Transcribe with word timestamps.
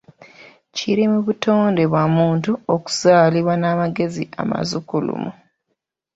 Kiri 0.75 1.03
mu 1.13 1.19
butonde 1.25 1.83
bwa 1.91 2.03
muntu 2.17 2.51
okuzaalibwa 2.75 3.53
n'amagezi 3.57 4.23
amasukkulumu. 4.41 5.31